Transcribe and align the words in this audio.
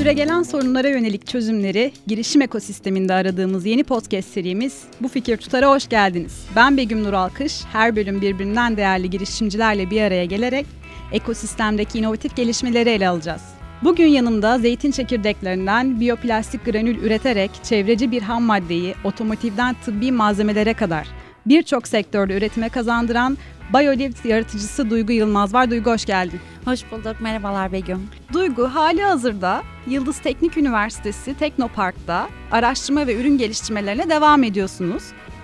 Süregelen 0.00 0.42
sorunlara 0.42 0.88
yönelik 0.88 1.26
çözümleri 1.26 1.92
girişim 2.06 2.42
ekosisteminde 2.42 3.14
aradığımız 3.14 3.66
yeni 3.66 3.84
podcast 3.84 4.28
serimiz 4.28 4.82
Bu 5.00 5.08
Fikir 5.08 5.36
Tutar'a 5.36 5.70
hoş 5.70 5.88
geldiniz. 5.88 6.46
Ben 6.56 6.76
Begüm 6.76 7.04
Nur 7.04 7.12
Alkış, 7.12 7.64
her 7.72 7.96
bölüm 7.96 8.20
birbirinden 8.20 8.76
değerli 8.76 9.10
girişimcilerle 9.10 9.90
bir 9.90 10.02
araya 10.02 10.24
gelerek 10.24 10.66
ekosistemdeki 11.12 11.98
inovatif 11.98 12.36
gelişmeleri 12.36 12.88
ele 12.88 13.08
alacağız. 13.08 13.42
Bugün 13.84 14.06
yanımda 14.06 14.58
zeytin 14.58 14.90
çekirdeklerinden 14.90 16.00
biyoplastik 16.00 16.64
granül 16.64 16.98
üreterek 16.98 17.50
çevreci 17.62 18.10
bir 18.10 18.22
ham 18.22 18.42
maddeyi 18.42 18.94
otomotivden 19.04 19.76
tıbbi 19.84 20.12
malzemelere 20.12 20.74
kadar 20.74 21.08
birçok 21.46 21.88
sektörde 21.88 22.36
üretime 22.36 22.68
kazandıran 22.68 23.38
BioLiv 23.74 24.12
yaratıcısı 24.24 24.90
Duygu 24.90 25.12
Yılmaz 25.12 25.54
var. 25.54 25.70
Duygu 25.70 25.90
hoş 25.90 26.04
geldin. 26.04 26.40
Hoş 26.64 26.92
bulduk. 26.92 27.16
Merhabalar 27.20 27.72
Begüm. 27.72 28.08
Duygu 28.32 28.64
hali 28.64 29.02
hazırda 29.02 29.62
Yıldız 29.86 30.18
Teknik 30.18 30.56
Üniversitesi 30.56 31.38
Teknopark'ta 31.38 32.28
araştırma 32.50 33.06
ve 33.06 33.20
ürün 33.20 33.38
geliştirmelerine 33.38 34.10
devam 34.10 34.44
ediyorsunuz. 34.44 35.02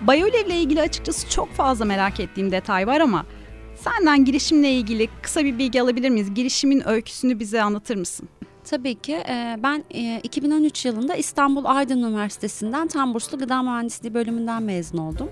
BioLiv 0.08 0.46
ile 0.46 0.56
ilgili 0.56 0.80
açıkçası 0.80 1.30
çok 1.30 1.52
fazla 1.52 1.84
merak 1.84 2.20
ettiğim 2.20 2.52
detay 2.52 2.86
var 2.86 3.00
ama 3.00 3.26
senden 3.74 4.24
girişimle 4.24 4.70
ilgili 4.70 5.08
kısa 5.22 5.44
bir 5.44 5.58
bilgi 5.58 5.82
alabilir 5.82 6.10
miyiz? 6.10 6.34
Girişimin 6.34 6.88
öyküsünü 6.88 7.40
bize 7.40 7.62
anlatır 7.62 7.96
mısın? 7.96 8.28
Tabii 8.64 8.94
ki. 8.94 9.22
Ben 9.58 9.84
2013 10.22 10.84
yılında 10.84 11.14
İstanbul 11.14 11.64
Aydın 11.64 12.02
Üniversitesi'nden 12.02 12.88
tam 12.88 13.14
burslu 13.14 13.38
gıda 13.38 13.62
mühendisliği 13.62 14.14
bölümünden 14.14 14.62
mezun 14.62 14.98
oldum. 14.98 15.28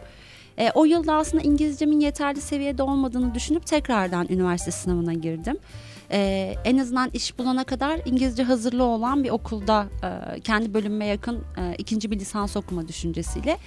E, 0.58 0.70
o 0.74 0.84
yılda 0.84 1.14
aslında 1.14 1.42
İngilizcemin 1.42 2.00
yeterli 2.00 2.40
seviyede 2.40 2.82
olmadığını 2.82 3.34
düşünüp 3.34 3.66
tekrardan 3.66 4.26
üniversite 4.30 4.70
sınavına 4.70 5.12
girdim. 5.12 5.56
E, 6.10 6.54
en 6.64 6.78
azından 6.78 7.10
iş 7.12 7.38
bulana 7.38 7.64
kadar 7.64 8.00
İngilizce 8.04 8.42
hazırlığı 8.42 8.84
olan 8.84 9.24
bir 9.24 9.30
okulda 9.30 9.86
e, 10.02 10.40
kendi 10.40 10.74
bölümüme 10.74 11.06
yakın 11.06 11.44
e, 11.58 11.74
ikinci 11.78 12.10
bir 12.10 12.20
lisans 12.20 12.56
okuma 12.56 12.88
düşüncesiyle 12.88 13.58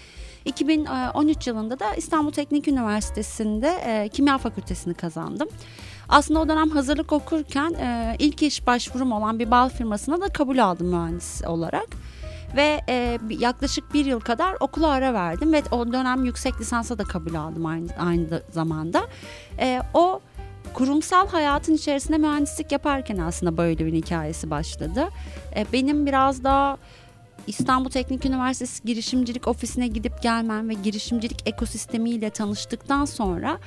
2013 0.45 1.47
yılında 1.47 1.80
da 1.80 1.95
İstanbul 1.95 2.31
Teknik 2.31 2.67
Üniversitesi'nde 2.67 3.67
e, 3.86 4.09
kimya 4.09 4.38
fakültesini 4.38 4.94
kazandım. 4.94 5.47
Aslında 6.09 6.40
o 6.40 6.50
dönem 6.50 6.69
hazırlık 6.69 7.14
okurken 7.14 7.73
e, 7.73 8.16
ilk 8.19 8.44
iş 8.44 8.67
başvurum 8.67 9.12
olan 9.12 9.40
bir 9.40 9.52
bal 9.52 9.69
firmasına 9.69 10.22
da 10.22 10.28
kabul 10.28 10.58
aldım 10.58 10.88
mühendis 10.88 11.44
olarak 11.44 11.88
ve 12.56 12.81
e, 12.90 13.20
yaklaşık 13.30 13.94
bir 13.94 14.06
yıl 14.06 14.20
kadar 14.20 14.56
okula 14.59 14.88
ara 14.88 15.14
verdim 15.14 15.53
ve 15.53 15.64
o 15.72 15.94
dönem 15.94 16.26
yüksek 16.26 16.62
lisansa 16.62 16.98
da 16.98 17.03
kabul 17.03 17.36
aldım 17.36 17.66
aynı, 17.66 17.88
aynı 18.00 18.44
zamanda. 18.50 19.08
E, 19.59 19.81
o 19.94 20.22
kurumsal 20.73 21.28
hayatın 21.28 21.73
içerisinde 21.73 22.18
mühendislik 22.18 22.72
yaparken 22.72 23.18
aslında 23.18 23.58
böyle 23.58 23.86
bir 23.86 23.94
hikayesi 23.94 24.50
başladı. 24.50 25.08
E, 25.56 25.66
benim 25.73 26.06
biraz 26.06 26.44
daha 26.44 26.78
İstanbul 27.48 27.90
Teknik 27.90 28.25
Üniversitesi 28.25 28.84
girişimcilik 28.84 29.48
ofisine 29.48 29.88
gidip 29.88 30.22
gelmem 30.22 30.70
ve 30.70 30.73
girişimcilik 30.73 31.48
ekosistemiyle 31.48 32.30
tanıştıktan 32.30 33.06
sonra 33.06 33.59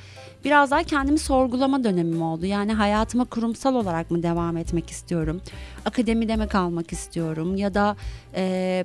biraz 0.43 0.71
daha 0.71 0.83
kendimi 0.83 1.19
sorgulama 1.19 1.83
dönemim 1.83 2.21
oldu. 2.21 2.45
Yani 2.45 2.73
hayatıma 2.73 3.25
kurumsal 3.25 3.75
olarak 3.75 4.11
mı 4.11 4.23
devam 4.23 4.57
etmek 4.57 4.89
istiyorum? 4.89 5.41
Akademide 5.85 6.35
mi 6.35 6.47
kalmak 6.47 6.91
istiyorum? 6.91 7.55
Ya 7.55 7.73
da 7.73 7.95
e, 8.35 8.83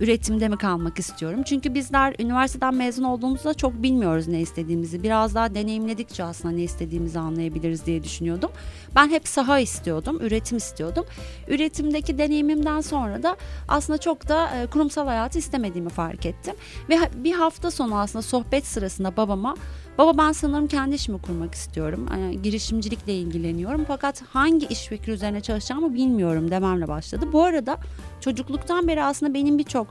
üretimde 0.00 0.48
mi 0.48 0.56
kalmak 0.56 0.98
istiyorum? 0.98 1.42
Çünkü 1.42 1.74
bizler 1.74 2.14
üniversiteden 2.18 2.74
mezun 2.74 3.04
olduğumuzda 3.04 3.54
çok 3.54 3.82
bilmiyoruz 3.82 4.28
ne 4.28 4.40
istediğimizi. 4.40 5.02
Biraz 5.02 5.34
daha 5.34 5.54
deneyimledikçe 5.54 6.24
aslında 6.24 6.54
ne 6.54 6.62
istediğimizi 6.62 7.18
anlayabiliriz 7.18 7.86
diye 7.86 8.04
düşünüyordum. 8.04 8.50
Ben 8.94 9.08
hep 9.10 9.28
saha 9.28 9.58
istiyordum, 9.58 10.18
üretim 10.20 10.58
istiyordum. 10.58 11.04
Üretimdeki 11.48 12.18
deneyimimden 12.18 12.80
sonra 12.80 13.22
da 13.22 13.36
aslında 13.68 13.98
çok 13.98 14.28
da 14.28 14.50
e, 14.56 14.66
kurumsal 14.66 15.06
hayatı 15.06 15.38
istemediğimi 15.38 15.90
fark 15.90 16.26
ettim. 16.26 16.54
Ve 16.88 16.98
bir 17.24 17.32
hafta 17.32 17.70
sonu 17.70 17.98
aslında 17.98 18.22
sohbet 18.22 18.66
sırasında 18.66 19.16
babama 19.16 19.54
Baba 19.98 20.18
ben 20.18 20.32
sanırım 20.32 20.66
kendi 20.66 20.83
işimi 20.92 21.18
kurmak 21.22 21.54
istiyorum. 21.54 22.06
Yani 22.10 22.42
girişimcilikle 22.42 23.14
ilgileniyorum. 23.14 23.84
Fakat 23.88 24.22
hangi 24.22 24.66
iş 24.66 24.86
fikri 24.86 25.12
üzerine 25.12 25.40
çalışacağımı 25.40 25.94
bilmiyorum 25.94 26.50
dememle 26.50 26.88
başladı. 26.88 27.28
Bu 27.32 27.44
arada 27.44 27.78
çocukluktan 28.20 28.88
beri 28.88 29.02
aslında 29.02 29.34
benim 29.34 29.58
birçok 29.58 29.86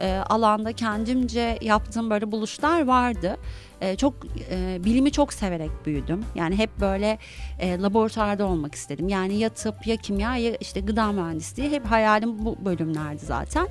e, 0.00 0.16
alanda 0.16 0.72
kendimce 0.72 1.58
yaptığım 1.60 2.10
böyle 2.10 2.32
buluşlar 2.32 2.86
vardı. 2.86 3.36
E, 3.80 3.96
çok 3.96 4.14
e, 4.50 4.84
bilimi 4.84 5.12
çok 5.12 5.32
severek 5.32 5.70
büyüdüm. 5.86 6.24
Yani 6.34 6.58
hep 6.58 6.80
böyle 6.80 7.18
e, 7.58 7.78
laboratuvarda 7.78 8.46
olmak 8.46 8.74
istedim. 8.74 9.08
Yani 9.08 9.34
ya 9.34 9.48
tıp 9.48 9.86
ya 9.86 9.96
kimya 9.96 10.36
ya 10.36 10.56
işte 10.56 10.80
gıda 10.80 11.12
mühendisliği 11.12 11.70
hep 11.70 11.86
hayalim 11.86 12.44
bu 12.44 12.56
bölümlerdi 12.64 13.24
zaten. 13.24 13.68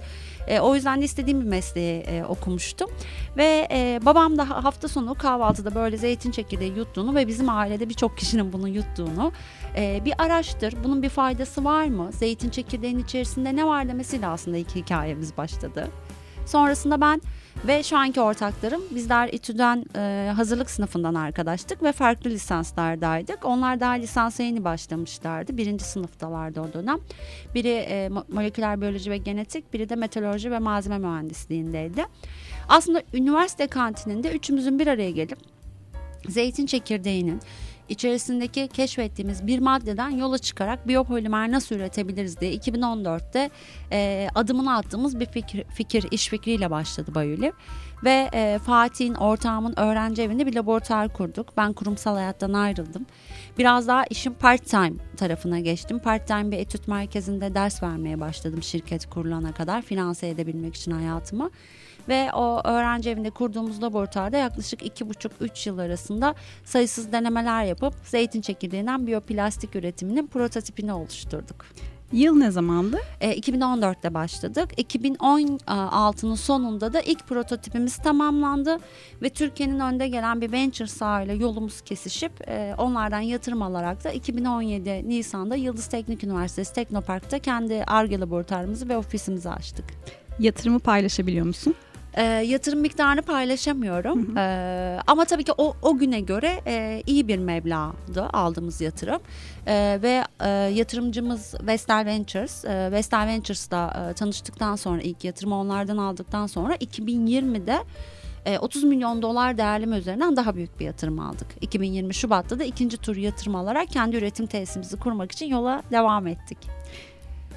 E, 0.47 0.59
o 0.59 0.75
yüzden 0.75 1.01
de 1.01 1.06
istediğim 1.06 1.41
bir 1.41 1.45
mesleği 1.45 2.01
e, 2.01 2.23
okumuştum. 2.23 2.89
Ve 3.38 3.68
e, 3.72 4.00
babam 4.06 4.38
da 4.38 4.50
hafta 4.50 4.88
sonu 4.88 5.16
kahvaltıda 5.16 5.75
böyle 5.75 5.97
zeytin 5.97 6.31
çekirdeği 6.31 6.78
yuttuğunu 6.78 7.16
ve 7.16 7.28
bizim 7.28 7.50
ailede 7.50 7.89
birçok 7.89 8.18
kişinin 8.18 8.53
bunu 8.53 8.68
yuttuğunu 8.68 9.31
e, 9.78 10.01
bir 10.06 10.13
araştır. 10.18 10.73
Bunun 10.84 11.03
bir 11.03 11.09
faydası 11.09 11.66
var 11.66 11.85
mı? 11.85 12.09
Zeytin 12.12 12.50
çekirdeğinin 12.50 13.03
içerisinde 13.03 13.56
ne 13.56 13.66
var 13.66 13.88
demesiyle 13.88 14.28
aslında 14.28 14.57
ilk 14.57 14.75
hikayemiz 14.75 15.38
başladı. 15.38 15.88
Sonrasında 16.50 17.02
ben 17.02 17.22
ve 17.68 17.84
şu 17.84 17.98
anki 17.98 18.22
ortaklarım 18.22 18.82
bizler 18.96 19.28
İTÜ'den 19.28 19.86
e, 19.96 20.32
hazırlık 20.36 20.70
sınıfından 20.70 21.16
arkadaştık 21.16 21.84
ve 21.84 21.92
farklı 21.92 22.30
lisanslardaydık. 22.30 23.46
Onlar 23.46 23.80
daha 23.80 23.92
lisansa 23.92 24.44
yeni 24.44 24.64
başlamışlardı. 24.64 25.58
Birinci 25.58 25.86
sınıftalardı 25.86 26.62
o 26.62 26.74
dönem. 26.74 26.98
Biri 27.56 27.86
e, 27.90 28.10
moleküler 28.10 28.82
biyoloji 28.82 29.12
ve 29.12 29.18
genetik, 29.18 29.74
biri 29.74 29.90
de 29.90 29.96
meteoroloji 29.96 30.52
ve 30.52 30.60
malzeme 30.60 30.98
mühendisliğindeydi. 30.98 32.06
Aslında 32.70 33.04
üniversite 33.14 33.68
kantininde 33.68 34.31
üçümüzün 34.31 34.80
bir 34.80 34.88
araya 34.88 35.12
gelip 35.12 35.38
zeytin 36.28 36.66
çekirdeğinin 36.66 37.42
içerisindeki 37.89 38.67
keşfettiğimiz 38.67 39.47
bir 39.47 39.59
maddeden 39.59 40.09
yola 40.09 40.38
çıkarak 40.38 40.88
biyopolimer 40.88 41.51
nasıl 41.51 41.75
üretebiliriz 41.75 42.39
diye 42.39 42.55
2014'te 42.55 43.50
e, 43.91 44.27
adımını 44.35 44.75
attığımız 44.75 45.19
bir 45.19 45.25
fikir, 45.25 45.63
fikir 45.63 46.05
iş 46.11 46.29
fikriyle 46.29 46.72
başladı 46.72 47.16
Bayülü. 47.16 47.51
Ve 48.03 48.29
e, 48.33 48.59
Fatih'in, 48.66 49.13
ortağımın 49.13 49.79
öğrenci 49.79 50.22
evinde 50.22 50.45
bir 50.45 50.55
laboratuvar 50.55 51.13
kurduk. 51.13 51.57
Ben 51.57 51.73
kurumsal 51.73 52.16
hayattan 52.16 52.53
ayrıldım. 52.53 53.05
Biraz 53.57 53.88
daha 53.88 54.06
işin 54.06 54.33
part 54.33 54.66
time 54.66 54.94
tarafına 55.17 55.59
geçtim. 55.59 56.00
Part 56.00 56.27
time 56.27 56.51
bir 56.51 56.57
etüt 56.57 56.88
merkezinde 56.88 57.56
ders 57.56 57.83
vermeye 57.83 58.19
başladım 58.19 58.63
şirket 58.63 59.09
kurulana 59.09 59.51
kadar 59.51 59.81
finanse 59.81 60.27
edebilmek 60.27 60.75
için 60.75 60.91
hayatımı. 60.91 61.50
Ve 62.09 62.34
o 62.34 62.62
öğrenci 62.64 63.09
evinde 63.09 63.30
kurduğumuz 63.30 63.84
laboratuvarda 63.84 64.38
yaklaşık 64.38 64.81
2,5-3 64.81 65.70
yıl 65.70 65.78
arasında 65.78 66.36
sayısız 66.66 67.12
denemeler 67.12 67.64
yapıp 67.64 67.94
zeytin 68.03 68.42
çekirdeğinden 68.42 69.08
biyoplastik 69.08 69.75
üretiminin 69.75 70.28
prototipini 70.28 70.94
oluşturduk. 70.94 71.66
Yıl 72.12 72.36
ne 72.36 72.52
zamandı? 72.52 73.00
E, 73.22 73.40
2014'te 73.40 74.14
başladık. 74.14 74.80
2016'nın 74.80 76.36
sonunda 76.36 76.94
da 76.94 77.02
ilk 77.02 77.28
prototipimiz 77.28 77.98
tamamlandı 77.98 78.78
ve 79.22 79.30
Türkiye'nin 79.30 79.80
önde 79.80 80.08
gelen 80.08 80.42
bir 80.42 80.52
venture 80.52 80.88
sahile 80.88 81.34
yolumuz 81.34 81.81
kesişip 81.81 82.48
e, 82.48 82.75
onlardan 82.78 83.19
yatırım 83.19 83.62
alarak 83.62 84.03
da 84.03 84.12
2017 84.12 85.09
Nisan'da 85.09 85.56
Yıldız 85.56 85.88
Teknik 85.88 86.24
Üniversitesi 86.24 86.74
Teknopark'ta 86.74 87.40
kendi 87.40 87.84
ARGE 87.88 88.19
laboratuvarımızı 88.19 88.90
ve 88.90 88.98
ofisimizi 88.98 89.50
açtık. 89.50 89.86
Yatırımı 90.40 90.80
paylaşabiliyor 90.80 91.46
musun? 91.46 91.75
E, 92.14 92.24
yatırım 92.24 92.80
miktarını 92.80 93.22
paylaşamıyorum. 93.22 94.38
E, 94.38 95.00
ama 95.08 95.25
tabii 95.25 95.44
ki 95.44 95.52
o, 95.58 95.74
o 95.81 95.97
güne 95.97 96.20
göre 96.20 96.62
e, 96.68 97.03
iyi 97.08 97.28
bir 97.28 97.38
meblağdı 97.38 98.24
aldığımız 98.34 98.81
yatırım. 98.81 99.22
E, 99.68 100.00
ve 100.01 100.24
e, 100.39 100.50
yatırımcımız 100.50 101.56
Vestel 101.62 102.06
Ventures. 102.06 102.66
E, 102.66 102.92
Vestel 102.92 103.28
Ventures'da 103.28 104.10
e, 104.10 104.13
tanıştıktan 104.13 104.75
sonra 104.75 105.01
ilk 105.01 105.24
yatırımı 105.24 105.56
onlardan 105.56 105.98
aldıktan 105.98 106.48
sonra 106.48 106.75
2020'de 106.75 107.80
30 108.60 108.83
milyon 108.83 109.22
dolar 109.22 109.57
değerleme 109.57 109.98
üzerinden 109.98 110.36
daha 110.36 110.56
büyük 110.56 110.80
bir 110.80 110.86
yatırım 110.86 111.19
aldık. 111.19 111.48
2020 111.62 112.13
Şubat'ta 112.13 112.60
da 112.60 112.63
ikinci 112.63 112.98
tur 112.98 113.16
yatırım 113.16 113.56
alarak 113.56 113.89
kendi 113.89 114.16
üretim 114.18 114.45
tesisimizi 114.45 115.00
kurmak 115.00 115.31
için 115.31 115.45
yola 115.45 115.83
devam 115.92 116.28
ettik. 116.28 116.57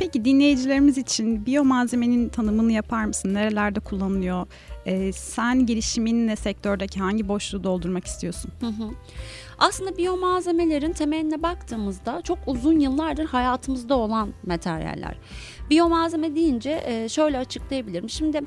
Peki 0.03 0.25
dinleyicilerimiz 0.25 0.99
için 0.99 1.47
biyomalzemenin 1.47 2.29
tanımını 2.29 2.73
yapar 2.73 3.05
mısın? 3.05 3.35
Nerelerde 3.35 3.81
kullanılıyor? 3.81 4.47
Ee, 4.87 5.13
sen 5.13 5.67
girişiminle 5.67 6.37
sektördeki 6.37 7.01
hangi 7.01 7.29
boşluğu 7.29 7.65
doldurmak 7.65 8.05
istiyorsun? 8.05 8.51
Aslında 9.59 9.97
biyomalzemelerin 9.97 10.93
temeline 10.93 11.43
baktığımızda 11.43 12.23
çok 12.23 12.39
uzun 12.47 12.81
yıllardır 12.81 13.27
hayatımızda 13.27 13.97
olan 13.97 14.33
materyaller. 14.47 15.15
Biyomalzeme 15.71 16.35
deyince 16.35 17.07
şöyle 17.09 17.39
açıklayabilirim. 17.39 18.11
Şimdi 18.11 18.41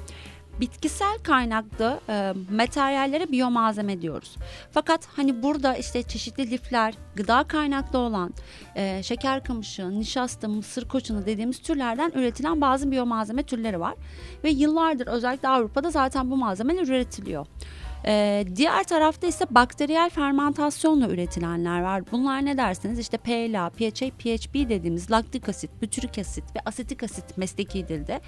bitkisel 0.59 1.17
kaynaklı 1.23 1.99
e, 2.09 2.33
materyallere 2.51 3.31
biyomalzeme 3.31 4.01
diyoruz. 4.01 4.35
Fakat 4.71 5.07
hani 5.15 5.43
burada 5.43 5.75
işte 5.75 6.03
çeşitli 6.03 6.51
lifler, 6.51 6.93
gıda 7.15 7.43
kaynaklı 7.43 7.99
olan 7.99 8.33
e, 8.75 9.03
şeker 9.03 9.43
kamışı, 9.43 9.99
nişasta, 9.99 10.47
mısır 10.47 10.87
koçunu 10.87 11.25
dediğimiz 11.25 11.59
türlerden 11.59 12.11
üretilen 12.15 12.61
bazı 12.61 12.91
biyomalzeme 12.91 13.43
türleri 13.43 13.79
var. 13.79 13.95
Ve 14.43 14.49
yıllardır 14.49 15.07
özellikle 15.07 15.47
Avrupa'da 15.47 15.91
zaten 15.91 16.31
bu 16.31 16.37
malzemeler 16.37 16.87
üretiliyor. 16.87 17.47
Ee, 18.07 18.45
diğer 18.55 18.83
tarafta 18.83 19.27
ise 19.27 19.45
bakteriyel 19.51 20.09
fermentasyonla 20.09 21.09
üretilenler 21.09 21.81
var. 21.81 22.03
Bunlar 22.11 22.45
ne 22.45 22.57
dersiniz? 22.57 22.99
İşte 22.99 23.17
PLA, 23.17 23.69
PHA, 23.69 24.09
PHB 24.19 24.69
dediğimiz 24.69 25.11
laktik 25.11 25.49
asit, 25.49 25.71
bütürik 25.81 26.17
asit 26.17 26.43
ve 26.55 26.59
asetik 26.65 27.03
asit 27.03 27.37
mesleki 27.37 27.87
dilde 27.87 28.21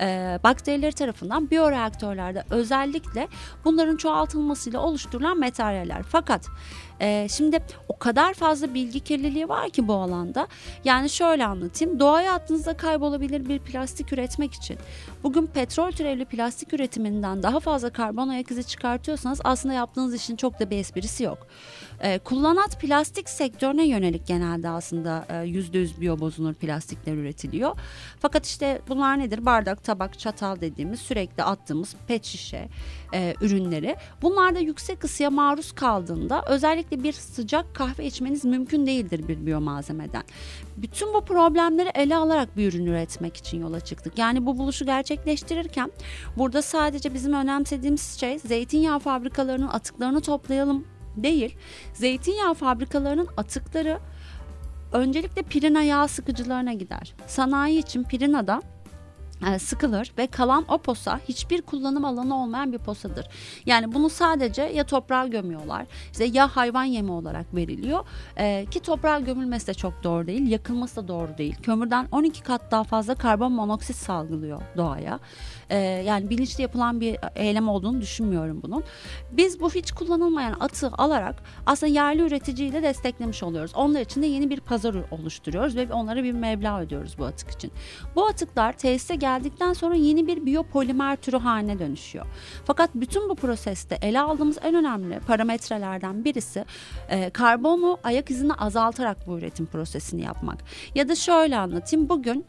e, 0.00 0.38
bakterileri 0.44 0.92
tarafından 0.92 1.50
biyoreaktörlerde 1.50 2.44
özellikle 2.50 3.28
bunların 3.64 3.96
çoğaltılmasıyla 3.96 4.80
oluşturulan 4.80 5.38
materyaller. 5.38 6.02
Fakat 6.02 6.48
e, 7.00 7.26
şimdi 7.30 7.58
o 7.88 7.98
kadar 7.98 8.34
fazla 8.34 8.74
bilgi 8.74 9.00
kirliliği 9.00 9.48
var 9.48 9.70
ki 9.70 9.88
bu 9.88 9.94
alanda. 9.94 10.48
Yani 10.84 11.10
şöyle 11.10 11.46
anlatayım. 11.46 12.00
Doğaya 12.00 12.32
attığınızda 12.32 12.76
kaybolabilir 12.76 13.48
bir 13.48 13.58
plastik 13.58 14.12
üretmek 14.12 14.54
için. 14.54 14.78
Bugün 15.22 15.46
petrol 15.46 15.90
türevli 15.90 16.24
plastik 16.24 16.72
üretiminden 16.72 17.42
daha 17.42 17.60
fazla 17.60 17.90
karbon 17.90 18.28
ayak 18.28 18.50
izi 18.50 18.64
çıkartıyorsanız 18.64 19.40
aslında 19.44 19.74
yaptığınız 19.74 20.14
işin 20.14 20.36
çok 20.36 20.60
da 20.60 20.70
bir 20.70 20.78
esprisi 20.78 21.24
yok. 21.24 21.46
E, 22.00 22.18
kullanat 22.18 22.80
plastik 22.80 23.28
sektörüne 23.28 23.86
yönelik 23.86 24.26
genelde 24.26 24.68
aslında 24.68 25.26
e, 25.28 25.46
yüzde 25.46 25.78
yüz 25.78 26.00
biyobozunur 26.00 26.54
plastikler 26.54 27.14
üretiliyor. 27.14 27.76
Fakat 28.20 28.46
işte 28.46 28.80
bunlar 28.88 29.18
nedir? 29.18 29.46
Bardak, 29.46 29.84
tabak, 29.84 30.18
çatal 30.18 30.60
dediğimiz 30.60 31.00
sürekli 31.00 31.42
attığımız 31.42 31.94
pet 32.08 32.24
şişe 32.24 32.68
e, 33.14 33.34
ürünleri. 33.40 33.96
Bunlar 34.22 34.54
da 34.54 34.58
yüksek 34.58 35.04
ısıya 35.04 35.30
maruz 35.30 35.72
kaldığında 35.72 36.44
özellikle 36.48 36.83
bir 36.90 37.12
sıcak 37.12 37.74
kahve 37.74 38.06
içmeniz 38.06 38.44
mümkün 38.44 38.86
değildir 38.86 39.28
bir 39.28 39.46
biyomalzemeden. 39.46 40.22
Bütün 40.76 41.14
bu 41.14 41.24
problemleri 41.24 41.90
ele 41.94 42.16
alarak 42.16 42.56
bir 42.56 42.72
ürün 42.72 42.86
üretmek 42.86 43.36
için 43.36 43.60
yola 43.60 43.80
çıktık. 43.80 44.18
Yani 44.18 44.46
bu 44.46 44.58
buluşu 44.58 44.86
gerçekleştirirken 44.86 45.92
burada 46.36 46.62
sadece 46.62 47.14
bizim 47.14 47.32
önemsediğimiz 47.32 48.20
şey 48.20 48.38
zeytinyağı 48.38 48.98
fabrikalarının 48.98 49.68
atıklarını 49.68 50.20
toplayalım 50.20 50.84
değil. 51.16 51.56
Zeytinyağı 51.92 52.54
fabrikalarının 52.54 53.28
atıkları 53.36 53.98
öncelikle 54.92 55.42
pirina 55.42 55.82
yağ 55.82 56.08
sıkıcılarına 56.08 56.72
gider. 56.72 57.14
Sanayi 57.26 57.78
için 57.78 58.04
pirinada 58.04 58.62
sıkılır 59.58 60.12
ve 60.18 60.26
kalan 60.26 60.64
o 60.68 60.78
posa 60.78 61.20
hiçbir 61.28 61.62
kullanım 61.62 62.04
alanı 62.04 62.42
olmayan 62.42 62.72
bir 62.72 62.78
posadır. 62.78 63.26
Yani 63.66 63.94
bunu 63.94 64.10
sadece 64.10 64.62
ya 64.62 64.84
toprağa 64.84 65.26
gömüyorlar 65.26 65.86
işte 66.12 66.24
ya 66.24 66.56
hayvan 66.56 66.84
yemi 66.84 67.12
olarak 67.12 67.54
veriliyor 67.54 68.04
ee, 68.38 68.66
ki 68.70 68.80
toprağa 68.80 69.18
gömülmesi 69.18 69.66
de 69.66 69.74
çok 69.74 70.04
doğru 70.04 70.26
değil 70.26 70.46
yakılması 70.46 70.96
da 70.96 71.08
doğru 71.08 71.38
değil. 71.38 71.56
Kömürden 71.62 72.08
12 72.12 72.42
kat 72.42 72.70
daha 72.70 72.84
fazla 72.84 73.14
karbon 73.14 73.52
monoksit 73.52 73.96
salgılıyor 73.96 74.62
doğaya. 74.76 75.18
Ee, 75.70 75.78
yani 75.78 76.30
bilinçli 76.30 76.62
yapılan 76.62 77.00
bir 77.00 77.16
eylem 77.34 77.68
olduğunu 77.68 78.00
düşünmüyorum 78.00 78.60
bunun. 78.62 78.84
Biz 79.32 79.60
bu 79.60 79.70
hiç 79.70 79.92
kullanılmayan 79.92 80.56
atığı 80.60 80.88
alarak 80.88 81.42
aslında 81.66 81.92
yerli 81.92 82.22
üreticiyi 82.22 82.72
de 82.72 82.82
desteklemiş 82.82 83.42
oluyoruz. 83.42 83.72
Onlar 83.74 84.00
için 84.00 84.22
de 84.22 84.26
yeni 84.26 84.50
bir 84.50 84.60
pazar 84.60 84.94
oluşturuyoruz 85.10 85.76
ve 85.76 85.92
onlara 85.92 86.24
bir 86.24 86.32
meblağ 86.32 86.80
ödüyoruz 86.80 87.18
bu 87.18 87.24
atık 87.24 87.50
için. 87.50 87.72
Bu 88.16 88.26
atıklar 88.26 88.72
tesise 88.72 89.14
geldikten 89.24 89.72
sonra 89.72 89.94
yeni 89.94 90.26
bir 90.26 90.46
biyopolimer 90.46 91.16
türü 91.16 91.36
haline 91.36 91.78
dönüşüyor. 91.78 92.26
Fakat 92.64 92.90
bütün 92.94 93.28
bu 93.28 93.34
proseste 93.34 93.98
ele 94.02 94.20
aldığımız 94.20 94.58
en 94.62 94.74
önemli 94.74 95.20
parametrelerden 95.20 96.24
birisi 96.24 96.64
e, 97.08 97.30
karbonu 97.30 97.98
ayak 98.02 98.30
izini 98.30 98.54
azaltarak 98.54 99.26
bu 99.26 99.38
üretim 99.38 99.66
prosesini 99.66 100.22
yapmak. 100.22 100.58
Ya 100.94 101.08
da 101.08 101.14
şöyle 101.14 101.58
anlatayım. 101.58 102.08
Bugün 102.08 102.46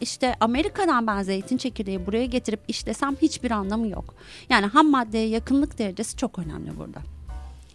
işte 0.00 0.34
Amerika'dan 0.40 1.06
ben 1.06 1.22
zeytin 1.22 1.56
çekirdeği 1.56 2.06
buraya 2.06 2.26
getirip 2.26 2.60
işlesem 2.68 3.16
hiçbir 3.22 3.50
anlamı 3.50 3.88
yok. 3.88 4.14
Yani 4.50 4.66
ham 4.66 4.90
maddeye 4.90 5.28
yakınlık 5.28 5.78
derecesi 5.78 6.16
çok 6.16 6.38
önemli 6.38 6.78
burada. 6.78 7.00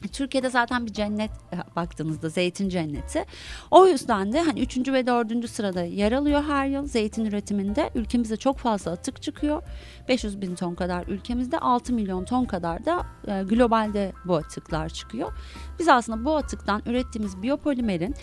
Türkiye'de 0.07 0.49
zaten 0.49 0.85
bir 0.85 0.93
cennet 0.93 1.31
e, 1.31 1.75
baktığınızda 1.75 2.29
zeytin 2.29 2.69
cenneti. 2.69 3.25
O 3.71 3.87
yüzden 3.87 4.33
de 4.33 4.41
hani 4.41 4.61
3. 4.61 4.77
ve 4.77 5.07
4. 5.07 5.49
sırada 5.49 5.83
yer 5.83 6.11
alıyor 6.11 6.43
her 6.43 6.67
yıl 6.67 6.87
zeytin 6.87 7.25
üretiminde. 7.25 7.89
Ülkemizde 7.95 8.37
çok 8.37 8.57
fazla 8.57 8.91
atık 8.91 9.21
çıkıyor. 9.21 9.63
500 10.07 10.41
bin 10.41 10.55
ton 10.55 10.75
kadar 10.75 11.07
ülkemizde 11.07 11.59
6 11.59 11.93
milyon 11.93 12.25
ton 12.25 12.45
kadar 12.45 12.85
da 12.85 13.05
e, 13.27 13.43
globalde 13.43 14.13
bu 14.25 14.35
atıklar 14.35 14.89
çıkıyor. 14.89 15.33
Biz 15.79 15.87
aslında 15.87 16.25
bu 16.25 16.35
atıktan 16.35 16.81
ürettiğimiz 16.85 17.41
biyopolimerin 17.41 18.15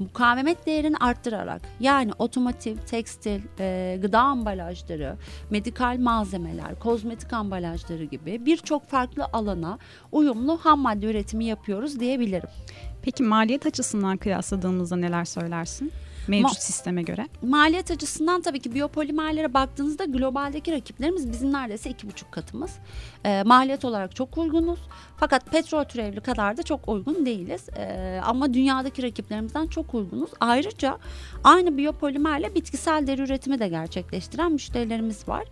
mukavemet 0.00 0.66
değerini 0.66 0.96
arttırarak 0.96 1.62
yani 1.80 2.12
otomotiv, 2.18 2.76
tekstil, 2.76 3.40
e, 3.58 3.98
gıda 4.02 4.20
ambalajları, 4.20 5.16
medikal 5.50 5.98
malzemeler, 5.98 6.78
kozmetik 6.78 7.32
ambalajları 7.32 8.04
gibi 8.04 8.46
birçok 8.46 8.88
farklı 8.88 9.26
alana 9.32 9.78
uyumlu 10.12 10.56
ham 10.56 10.80
madde 10.80 11.06
üretimi 11.06 11.44
yapıyoruz 11.44 12.00
diyebilirim. 12.00 12.48
Peki 13.02 13.22
maliyet 13.22 13.66
açısından 13.66 14.16
kıyasladığımızda 14.16 14.96
neler 14.96 15.24
söylersin? 15.24 15.92
Mevcut 16.28 16.50
Ma- 16.58 16.60
sisteme 16.60 17.02
göre. 17.02 17.28
Maliyet 17.42 17.90
açısından 17.90 18.40
tabii 18.42 18.60
ki 18.60 18.74
biyopolimerlere 18.74 19.54
baktığınızda 19.54 20.04
globaldeki 20.04 20.72
rakiplerimiz 20.72 21.32
bizim 21.32 21.52
neredeyse 21.52 21.90
iki 21.90 22.08
buçuk 22.08 22.32
katımız. 22.32 22.70
E, 23.24 23.42
maliyet 23.42 23.84
olarak 23.84 24.16
çok 24.16 24.38
uygunuz. 24.38 24.80
Fakat 25.16 25.46
petrol 25.46 25.84
türevli 25.84 26.20
kadar 26.20 26.56
da 26.56 26.62
çok 26.62 26.88
uygun 26.88 27.26
değiliz. 27.26 27.68
E, 27.76 28.20
ama 28.24 28.54
dünyadaki 28.54 29.02
rakiplerimizden 29.02 29.66
çok 29.66 29.94
uygunuz. 29.94 30.30
Ayrıca 30.40 30.98
aynı 31.44 31.76
biyopolimerle 31.76 32.54
bitkisel 32.54 33.06
deri 33.06 33.22
üretimi 33.22 33.58
de 33.58 33.68
gerçekleştiren 33.68 34.52
müşterilerimiz 34.52 35.28
var. 35.28 35.44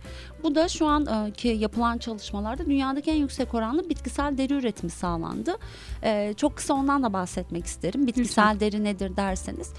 Bu 0.43 0.55
da 0.55 0.67
şu 0.67 0.85
anki 0.87 1.47
yapılan 1.47 1.97
çalışmalarda 1.97 2.65
dünyadaki 2.65 3.11
en 3.11 3.15
yüksek 3.15 3.53
oranlı 3.53 3.89
bitkisel 3.89 4.37
deri 4.37 4.53
üretimi 4.53 4.91
sağlandı. 4.91 5.55
E, 6.03 6.33
çok 6.37 6.57
kısa 6.57 6.73
ondan 6.73 7.03
da 7.03 7.13
bahsetmek 7.13 7.65
isterim. 7.65 8.07
Bitkisel 8.07 8.23
Lütfen. 8.23 8.59
deri 8.59 8.83
nedir 8.83 9.15
derseniz. 9.17 9.73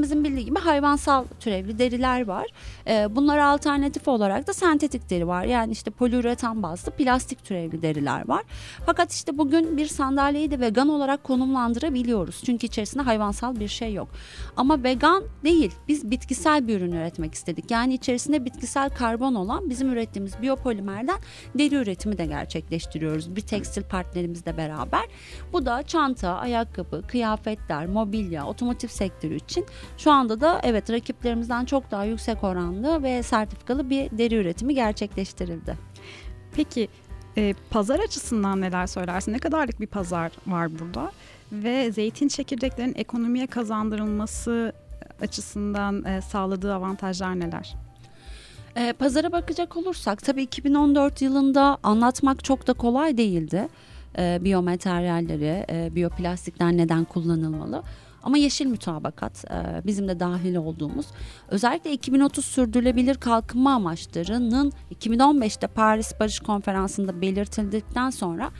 Hepimizin 0.00 0.24
bildiği 0.24 0.44
gibi 0.44 0.58
hayvansal 0.58 1.24
türevli 1.40 1.78
deriler 1.78 2.26
var. 2.26 2.46
E, 2.86 3.16
bunlara 3.16 3.46
alternatif 3.46 4.08
olarak 4.08 4.46
da 4.46 4.52
sentetik 4.52 5.10
deri 5.10 5.26
var. 5.26 5.44
Yani 5.44 5.72
işte 5.72 5.90
poliüretan 5.90 6.62
bazlı 6.62 6.92
plastik 6.92 7.44
türevli 7.44 7.82
deriler 7.82 8.28
var. 8.28 8.42
Fakat 8.86 9.12
işte 9.12 9.38
bugün 9.38 9.76
bir 9.76 9.86
sandalyeyi 9.86 10.50
de 10.50 10.60
vegan 10.60 10.88
olarak 10.88 11.24
konumlandırabiliyoruz. 11.24 12.42
Çünkü 12.44 12.66
içerisinde 12.66 13.02
hayvansal 13.02 13.60
bir 13.60 13.68
şey 13.68 13.94
yok. 13.94 14.08
Ama 14.56 14.82
vegan 14.82 15.24
değil. 15.44 15.72
Biz 15.88 16.10
bitkisel 16.10 16.68
bir 16.68 16.76
ürün 16.76 16.92
üretmek 16.92 17.34
istedik. 17.34 17.70
Yani 17.70 17.94
içerisinde 17.94 18.44
bitkisel 18.44 18.90
karbon 18.90 19.34
olan 19.34 19.70
bizim 19.70 19.92
ürettiğimiz 19.92 20.42
biyopolimerden 20.42 21.18
deri 21.54 21.74
üretimi 21.74 22.18
de 22.18 22.26
gerçekleştiriyoruz. 22.26 23.36
Bir 23.36 23.40
tekstil 23.40 23.82
partnerimizle 23.82 24.56
beraber. 24.56 25.06
Bu 25.52 25.66
da 25.66 25.82
çanta, 25.82 26.34
ayakkabı, 26.34 27.02
kıyafetler, 27.06 27.86
mobilya, 27.86 28.46
otomotiv 28.46 28.88
sektörü 28.88 29.36
için 29.36 29.66
şu 30.00 30.10
anda 30.12 30.40
da 30.40 30.60
evet 30.62 30.90
rakiplerimizden 30.90 31.64
çok 31.64 31.90
daha 31.90 32.04
yüksek 32.04 32.44
oranlı 32.44 33.02
ve 33.02 33.22
sertifikalı 33.22 33.90
bir 33.90 34.18
deri 34.18 34.34
üretimi 34.34 34.74
gerçekleştirildi. 34.74 35.78
Peki 36.54 36.88
e, 37.36 37.54
pazar 37.70 37.98
açısından 37.98 38.60
neler 38.60 38.86
söylersin? 38.86 39.32
Ne 39.32 39.38
kadarlık 39.38 39.80
bir 39.80 39.86
pazar 39.86 40.32
var 40.46 40.78
burada? 40.78 41.12
Ve 41.52 41.92
zeytin 41.92 42.28
çekirdeklerinin 42.28 42.94
ekonomiye 42.94 43.46
kazandırılması 43.46 44.72
açısından 45.20 46.04
e, 46.04 46.20
sağladığı 46.20 46.74
avantajlar 46.74 47.40
neler? 47.40 47.74
E, 48.76 48.92
pazara 48.92 49.32
bakacak 49.32 49.76
olursak 49.76 50.22
tabii 50.22 50.42
2014 50.42 51.22
yılında 51.22 51.78
anlatmak 51.82 52.44
çok 52.44 52.66
da 52.66 52.72
kolay 52.72 53.18
değildi. 53.18 53.68
E, 54.18 54.38
biyomateryalleri, 54.40 55.66
e, 55.70 55.94
biyoplastikler 55.94 56.72
neden 56.76 57.04
kullanılmalı? 57.04 57.82
Ama 58.22 58.38
yeşil 58.38 58.66
mütabakat 58.66 59.44
e, 59.50 59.86
bizim 59.86 60.08
de 60.08 60.20
dahil 60.20 60.56
olduğumuz. 60.56 61.06
Özellikle 61.48 61.92
2030 61.92 62.44
sürdürülebilir 62.44 63.14
kalkınma 63.14 63.74
amaçlarının 63.74 64.72
2015'te 64.94 65.66
Paris 65.66 66.12
Barış 66.20 66.40
Konferansı'nda 66.40 67.20
belirtildikten 67.20 68.10
sonra 68.10 68.50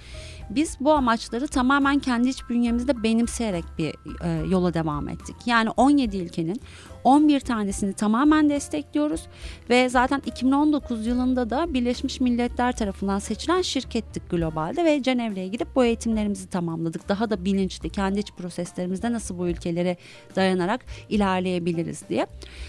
Biz 0.51 0.77
bu 0.81 0.93
amaçları 0.93 1.49
tamamen 1.49 1.99
kendi 1.99 2.29
iç 2.29 2.49
bünyemizde 2.49 3.03
benimseyerek 3.03 3.65
bir 3.79 3.95
e, 4.25 4.49
yola 4.49 4.75
devam 4.75 5.09
ettik. 5.09 5.37
Yani 5.47 5.71
17 5.71 6.17
ilkenin 6.17 6.61
11 7.05 7.41
tanesini 7.41 7.93
tamamen 7.93 8.51
destekliyoruz 8.51 9.27
ve 9.71 9.89
zaten 9.89 10.23
2019 10.27 11.07
yılında 11.07 11.51
da 11.51 11.75
Birleşmiş 11.75 12.21
Milletler 12.21 12.77
tarafından 12.77 13.19
seçilen 13.19 13.63
şirkettik 13.63 14.31
globalde 14.31 14.85
ve 14.85 15.03
Cenevre'ye 15.03 15.49
gidip 15.49 15.69
bu 15.77 15.85
eğitimlerimizi 15.85 16.49
tamamladık. 16.49 17.09
Daha 17.09 17.31
da 17.31 17.45
bilinçli 17.45 17.91
kendi 17.91 18.21
iç 18.21 18.33
proseslerimizde 18.33 19.13
nasıl 19.13 19.39
bu 19.39 19.49
ülkelere 19.49 19.97
dayanarak 20.37 20.85
ilerleyebiliriz 21.09 22.09
diye. 22.09 22.27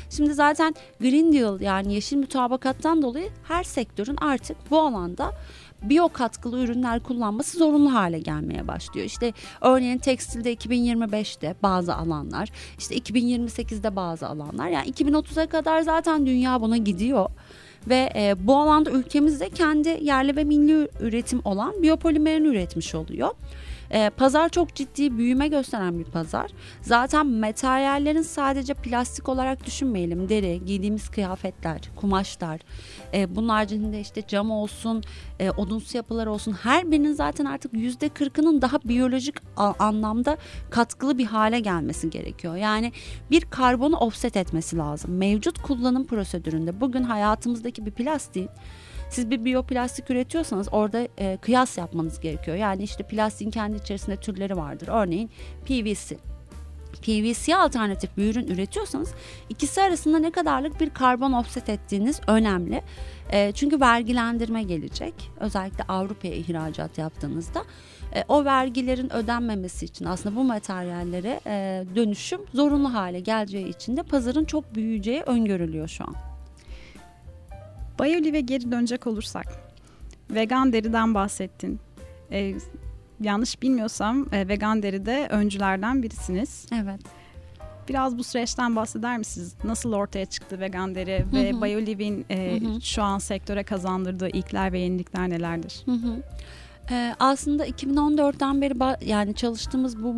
Şimdi 0.09 0.33
zaten 0.33 0.75
Green 0.99 1.33
Deal 1.33 1.61
yani 1.61 1.93
yeşil 1.93 2.17
mütabakattan 2.17 3.01
dolayı 3.01 3.29
her 3.43 3.63
sektörün 3.63 4.17
artık 4.21 4.57
bu 4.71 4.81
alanda 4.81 5.31
biyo 5.81 6.09
katkılı 6.09 6.59
ürünler 6.59 7.03
kullanması 7.03 7.59
zorunlu 7.71 7.93
hale 7.93 8.19
gelmeye 8.19 8.67
başlıyor. 8.67 9.05
İşte 9.05 9.33
örneğin 9.61 9.97
tekstilde 9.97 10.53
2025'te 10.53 11.55
bazı 11.63 11.95
alanlar, 11.95 12.49
işte 12.79 12.95
2028'de 12.95 13.95
bazı 13.95 14.27
alanlar. 14.27 14.67
Yani 14.67 14.89
2030'a 14.89 15.47
kadar 15.47 15.81
zaten 15.81 16.25
dünya 16.25 16.61
buna 16.61 16.77
gidiyor 16.77 17.29
ve 17.87 18.09
e, 18.15 18.35
bu 18.47 18.57
alanda 18.57 18.91
ülkemizde 18.91 19.49
kendi 19.49 19.99
yerli 20.01 20.35
ve 20.35 20.43
milli 20.43 20.89
üretim 20.99 21.41
olan 21.45 21.83
biyopolimerini 21.83 22.47
üretmiş 22.47 22.95
oluyor. 22.95 23.29
E, 23.91 24.09
pazar 24.09 24.49
çok 24.49 24.75
ciddi 24.75 25.17
büyüme 25.17 25.47
gösteren 25.47 25.99
bir 25.99 26.05
pazar. 26.05 26.51
Zaten 26.81 27.27
materyallerin 27.27 28.21
sadece 28.21 28.73
plastik 28.73 29.29
olarak 29.29 29.65
düşünmeyelim. 29.65 30.29
Deri, 30.29 30.65
giydiğimiz 30.65 31.09
kıyafetler, 31.09 31.81
kumaşlar, 31.95 32.59
e, 33.13 33.35
bunun 33.35 33.49
haricinde 33.49 33.99
işte 33.99 34.27
cam 34.27 34.51
olsun, 34.51 35.03
e, 35.39 35.51
odunsu 35.51 35.97
yapılar 35.97 36.27
olsun 36.27 36.51
her 36.51 36.91
birinin 36.91 37.13
zaten 37.13 37.45
artık 37.45 37.73
yüzde 37.73 38.09
kırkının 38.09 38.61
daha 38.61 38.79
biyolojik 38.85 39.35
anlamda 39.79 40.37
katkılı 40.69 41.17
bir 41.17 41.25
hale 41.25 41.59
gelmesi 41.59 42.09
gerekiyor. 42.09 42.55
Yani 42.55 42.91
bir 43.31 43.41
karbonu 43.41 43.95
offset 43.95 44.37
etmesi 44.37 44.77
lazım. 44.77 45.17
Mevcut 45.17 45.61
kullanım 45.61 46.07
prosedüründe 46.07 46.81
bugün 46.81 47.03
hayatımızdaki 47.03 47.85
bir 47.85 47.91
plastiğin 47.91 48.49
siz 49.11 49.29
bir 49.29 49.45
biyoplastik 49.45 50.09
üretiyorsanız 50.09 50.67
orada 50.71 51.07
e, 51.17 51.37
kıyas 51.41 51.77
yapmanız 51.77 52.19
gerekiyor. 52.19 52.57
Yani 52.57 52.83
işte 52.83 53.03
plastiğin 53.03 53.51
kendi 53.51 53.77
içerisinde 53.77 54.17
türleri 54.17 54.57
vardır. 54.57 54.87
Örneğin 54.91 55.29
PVC. 55.65 56.17
PVC 57.01 57.55
alternatif 57.55 58.17
bir 58.17 58.31
ürün 58.31 58.47
üretiyorsanız 58.47 59.13
ikisi 59.49 59.81
arasında 59.81 60.19
ne 60.19 60.31
kadarlık 60.31 60.81
bir 60.81 60.89
karbon 60.89 61.31
offset 61.31 61.69
ettiğiniz 61.69 62.21
önemli. 62.27 62.81
E, 63.31 63.51
çünkü 63.51 63.79
vergilendirme 63.79 64.63
gelecek. 64.63 65.13
Özellikle 65.39 65.83
Avrupa'ya 65.83 66.33
ihracat 66.33 66.97
yaptığınızda 66.97 67.63
e, 68.15 68.23
o 68.27 68.45
vergilerin 68.45 69.13
ödenmemesi 69.13 69.85
için 69.85 70.05
aslında 70.05 70.35
bu 70.35 70.43
materyallere 70.43 71.39
e, 71.45 71.85
dönüşüm 71.95 72.41
zorunlu 72.53 72.93
hale 72.93 73.19
geleceği 73.19 73.67
için 73.67 73.97
de 73.97 74.03
pazarın 74.03 74.45
çok 74.45 74.75
büyüyeceği 74.75 75.21
öngörülüyor 75.21 75.87
şu 75.87 76.03
an. 76.03 76.30
Bayolive 77.99 78.41
geri 78.41 78.71
dönecek 78.71 79.07
olursak 79.07 79.45
vegan 80.29 80.73
deriden 80.73 81.13
bahsettin. 81.13 81.79
Ee, 82.31 82.53
yanlış 83.21 83.61
bilmiyorsam 83.61 84.27
e, 84.31 84.47
vegan 84.47 84.83
deride 84.83 85.27
öncülerden 85.29 86.03
birisiniz. 86.03 86.65
Evet. 86.73 87.01
Biraz 87.89 88.17
bu 88.17 88.23
süreçten 88.23 88.75
bahseder 88.75 89.17
misiniz? 89.17 89.55
Nasıl 89.63 89.93
ortaya 89.93 90.25
çıktı 90.25 90.59
vegan 90.59 90.95
deri 90.95 91.25
ve 91.33 91.61
Bioliv'in 91.61 92.25
e, 92.29 92.59
şu 92.81 93.03
an 93.03 93.19
sektöre 93.19 93.63
kazandırdığı 93.63 94.29
ilkler 94.29 94.73
ve 94.73 94.79
yenilikler 94.79 95.29
nelerdir? 95.29 95.81
Hı 95.85 95.91
hı. 95.91 96.23
Ee, 96.91 97.15
aslında 97.19 97.67
2014'ten 97.67 98.61
beri 98.61 99.07
yani 99.09 99.35
çalıştığımız 99.35 100.03
bu 100.03 100.15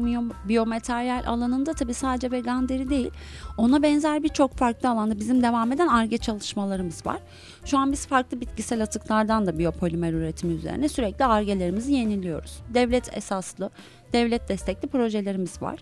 biyomateryal 0.47 1.23
alanında 1.27 1.73
tabii 1.73 1.93
sadece 1.93 2.31
vegan 2.31 2.69
deri 2.69 2.89
değil 2.89 3.11
ona 3.57 3.83
benzer 3.83 4.23
birçok 4.23 4.53
farklı 4.53 4.89
alanda 4.89 5.19
bizim 5.19 5.43
devam 5.43 5.71
eden 5.71 5.87
ARGE 5.87 6.17
çalışmalarımız 6.17 7.05
var. 7.05 7.19
Şu 7.65 7.77
an 7.77 7.91
biz 7.91 8.07
farklı 8.07 8.41
bitkisel 8.41 8.83
atıklardan 8.83 9.45
da 9.47 9.59
biyopolimer 9.59 10.13
üretimi 10.13 10.53
üzerine 10.53 10.89
sürekli 10.89 11.25
ARGE'lerimizi 11.25 11.93
yeniliyoruz. 11.93 12.59
Devlet 12.73 13.17
esaslı, 13.17 13.69
devlet 14.13 14.49
destekli 14.49 14.87
projelerimiz 14.87 15.61
var 15.61 15.79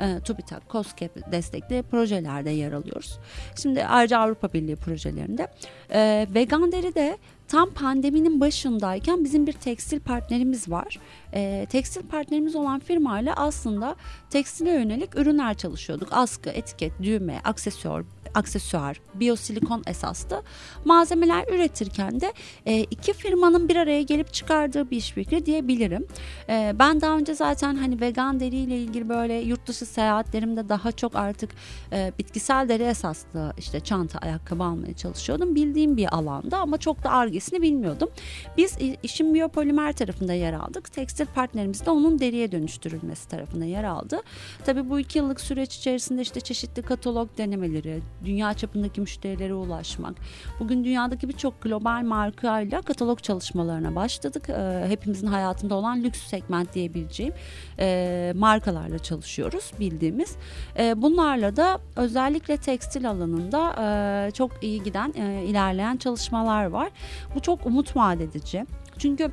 e, 0.00 0.20
TÜBİTAK, 0.20 0.70
COSGAP 0.70 1.32
destekli 1.32 1.82
projelerde 1.82 2.50
yer 2.50 2.72
alıyoruz. 2.72 3.18
Şimdi 3.62 3.84
ayrıca 3.84 4.18
Avrupa 4.18 4.52
Birliği 4.52 4.76
projelerinde. 4.76 5.48
E, 5.90 6.26
vegan 6.34 6.72
deri 6.72 6.94
de 6.94 7.18
tam 7.48 7.70
pandeminin 7.70 8.40
başındayken 8.40 9.24
bizim 9.24 9.46
bir 9.46 9.52
tekstil 9.52 10.00
partnerimiz 10.00 10.70
var. 10.70 10.98
E, 11.34 11.66
tekstil 11.70 12.02
partnerimiz 12.02 12.56
olan 12.56 12.80
firmayla 12.80 13.34
aslında 13.36 13.96
tekstile 14.30 14.70
yönelik 14.70 15.16
ürünler 15.16 15.54
çalışıyorduk. 15.54 16.08
Askı, 16.12 16.50
etiket, 16.50 16.92
düğme, 17.02 17.40
aksesuar, 17.44 18.04
aksesuar, 18.34 19.00
biyosilikon 19.14 19.82
esaslı 19.86 20.42
malzemeler 20.84 21.44
üretirken 21.54 22.20
de 22.20 22.32
e, 22.66 22.80
iki 22.80 23.12
firmanın 23.12 23.68
bir 23.68 23.76
araya 23.76 24.02
gelip 24.02 24.32
çıkardığı 24.32 24.90
bir 24.90 24.96
iş 24.96 25.12
fikri 25.12 25.46
diyebilirim. 25.46 26.06
E, 26.48 26.72
ben 26.78 27.00
daha 27.00 27.16
önce 27.16 27.34
zaten 27.34 27.74
hani 27.74 28.00
vegan 28.00 28.40
deriyle 28.40 28.78
ilgili 28.78 29.08
böyle 29.08 29.34
yurt 29.34 29.66
dışı 29.66 29.86
seyahatlerimde 29.86 30.68
daha 30.68 30.92
çok 30.92 31.16
artık 31.16 31.50
e, 31.92 32.12
bitkisel 32.18 32.68
deri 32.68 32.82
esaslı 32.82 33.52
işte 33.58 33.80
çanta, 33.80 34.18
ayakkabı 34.18 34.62
almaya 34.62 34.94
çalışıyordum. 34.94 35.54
Bildiğim 35.54 35.96
bir 35.96 36.14
alanda 36.14 36.58
ama 36.58 36.78
çok 36.78 37.04
da 37.04 37.10
argesini 37.10 37.62
bilmiyordum. 37.62 38.08
Biz 38.56 38.78
işin 39.02 39.34
biyopolimer 39.34 39.92
tarafında 39.92 40.32
yer 40.32 40.52
aldık. 40.52 40.92
Tekstil 40.92 41.23
partnerimiz 41.26 41.86
de 41.86 41.90
onun 41.90 42.18
deriye 42.18 42.52
dönüştürülmesi 42.52 43.28
tarafında 43.28 43.64
yer 43.64 43.84
aldı. 43.84 44.20
Tabii 44.64 44.90
bu 44.90 45.00
iki 45.00 45.18
yıllık 45.18 45.40
süreç 45.40 45.76
içerisinde 45.76 46.22
işte 46.22 46.40
çeşitli 46.40 46.82
katalog 46.82 47.28
denemeleri, 47.38 48.00
dünya 48.24 48.54
çapındaki 48.54 49.00
müşterilere 49.00 49.54
ulaşmak. 49.54 50.14
Bugün 50.60 50.84
dünyadaki 50.84 51.28
birçok 51.28 51.62
global 51.62 52.02
markayla 52.02 52.82
katalog 52.82 53.22
çalışmalarına 53.22 53.94
başladık. 53.94 54.48
E, 54.48 54.84
hepimizin 54.88 55.26
hayatında 55.26 55.74
olan 55.74 56.02
lüks 56.02 56.22
segment 56.22 56.74
diyebileceğim 56.74 57.32
e, 57.78 58.32
markalarla 58.36 58.98
çalışıyoruz 58.98 59.72
bildiğimiz. 59.80 60.36
E, 60.78 61.02
bunlarla 61.02 61.56
da 61.56 61.78
özellikle 61.96 62.56
tekstil 62.56 63.10
alanında 63.10 63.74
e, 63.80 64.30
çok 64.30 64.52
iyi 64.62 64.82
giden, 64.82 65.14
e, 65.16 65.44
ilerleyen 65.44 65.96
çalışmalar 65.96 66.64
var. 66.66 66.90
Bu 67.34 67.40
çok 67.40 67.66
umut 67.66 67.96
vaat 67.96 68.20
edici. 68.20 68.66
Çünkü 68.98 69.30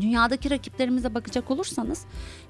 Dünyadaki 0.00 0.50
rakiplerimize 0.50 1.14
bakacak 1.14 1.50
olursanız 1.50 2.04